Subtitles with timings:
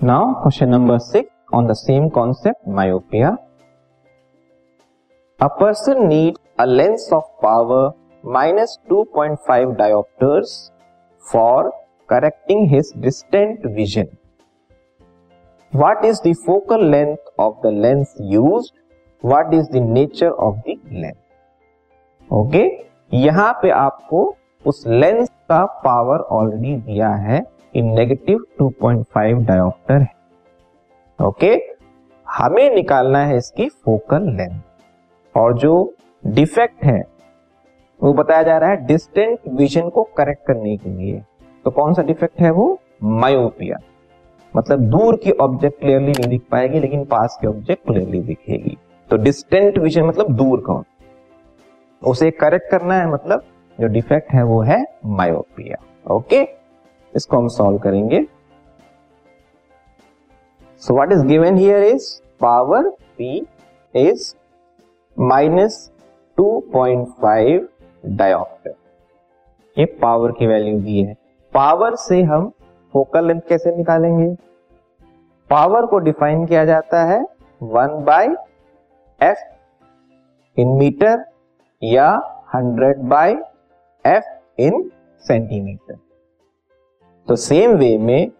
[0.00, 3.36] Now question number 6 on the same concept myopia.
[5.40, 7.92] A person needs a lens of power
[8.22, 10.70] minus 2.5 diopters
[11.32, 11.72] for
[12.08, 14.06] correcting his distant vision.
[15.72, 18.74] What is the focal length of the lens used?
[19.22, 21.18] What is the nature of the lens?
[22.30, 22.68] Okay okay?
[23.14, 24.36] यहाँ पे आपको
[24.68, 27.42] उस lens का power already दिया है
[27.74, 30.08] in negative 2.5 diopter है।
[31.18, 31.52] Okay
[32.26, 34.60] हमें निकालना है इसकी फोकल लेंथ
[35.34, 35.72] और जो
[36.24, 37.00] डिफेक्ट है,
[38.00, 41.22] वो बताया जा रहा है डिस्टेंट विजन को करेक्ट करने के लिए।
[41.64, 42.78] तो कौन सा डिफेक्ट है वो?
[43.02, 43.78] मायोपिया
[44.54, 48.76] मतलब दूर की ऑब्जेक्ट क्लियरली नहीं दिख पाएगी, लेकिन पास की ऑब्जेक्ट क्लियरली दिखेगी।
[49.10, 50.82] तो डिस्टेंट विजन मतलब दूर का
[52.02, 53.42] उसे करेक्ट करना है मतलब
[53.78, 55.76] जो डिफेक्ट है वो है मायोपिया
[56.14, 56.42] ओके
[57.12, 58.26] इसको हम सॉल्व करेंगे.
[60.82, 63.46] So what is given here is power P
[63.94, 64.34] is
[65.16, 65.90] minus
[66.38, 67.68] two point five
[68.06, 68.74] diopter
[69.76, 71.14] ये पावर की वैल्यू दी है.
[71.52, 72.50] पावर से हम
[72.94, 74.34] फोकल लेंथ कैसे निकालेंगे?
[75.50, 77.20] पावर को डिफाइन किया जाता है
[77.62, 78.26] one by
[79.20, 79.38] F
[80.56, 81.24] in metre
[81.82, 82.08] or
[82.54, 83.36] hundred by
[84.04, 84.24] F
[84.58, 84.90] in
[85.24, 85.98] centimetre
[87.28, 88.30] तो सेम वे में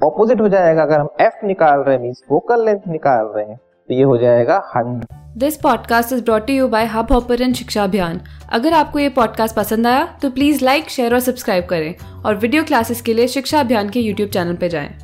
[0.00, 3.56] ऑपोजिट हो जाएगा। अगर हम एफ़ निकाल रहे हैं मीन फोकल लेंथ निकाल रहे हैं
[3.56, 8.20] तो ये हो जाएगा hundred this podcast is brought you by Hubhopper शिक्षा अभियान
[8.52, 12.64] अगर आपको ये पॉडकास्ट पसंद आया तो प्लीज़ लाइक शेयर और सब्सक्राइब करें और वीडियो
[12.64, 14.98] क्लासेस के लिए शिक्षा अभियान के यूट्यूब चैनल पर जाए।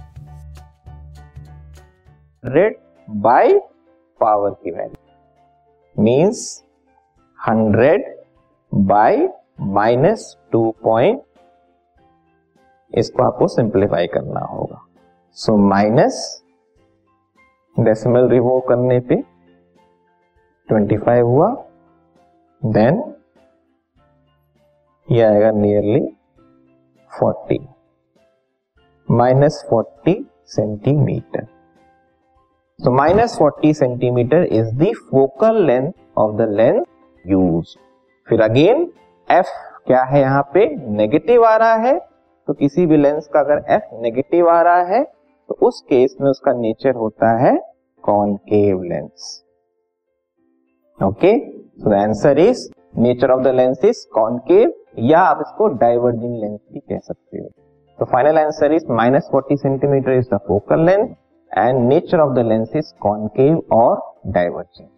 [2.45, 2.77] रेड
[3.11, 3.59] बाय
[4.21, 6.63] पावर की value means
[7.39, 8.15] hundred
[8.75, 9.29] by
[9.59, 11.23] minus two point,
[12.93, 14.81] इसको आपको सिंप्लीफाई करना होगा।
[15.37, 16.43] सो माइनस
[17.77, 19.23] डेसिमल रिवो करने पे
[20.69, 21.49] 25 हुआ
[22.63, 23.03] देन
[25.09, 26.01] ये आएगा नियरली
[27.11, 27.67] 40
[29.09, 30.15] माइनस फोर्टी
[30.47, 31.47] सेंटीमीटर।
[32.79, 36.85] तो minus forty centimetre is the focal length of the length
[37.25, 37.77] use
[38.29, 38.91] फिर अगेन
[39.29, 39.47] एफ़
[39.87, 40.67] क्या है यहाँ पे?
[40.97, 41.99] नेगेटिव आ रहा है।
[42.49, 45.03] तो किसी भी लेंस का अगर एफ़ नेगेटिव आ रहा है
[45.49, 47.57] तो उस केस में उसका नेचर होता है
[48.05, 49.43] concave lens
[50.99, 51.33] okay
[51.75, 56.59] so the answer is nature of the lens is concave या आप इसको डाइवर्जिंग लेंस
[56.73, 57.49] भी कह सकते हो।
[57.99, 61.15] तो final answer is minus forty centimetre is the focal length
[61.51, 64.89] and nature of the lens is concave और diverging